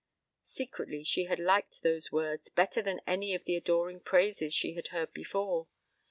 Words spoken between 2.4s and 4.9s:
better than any of the adoring praises she had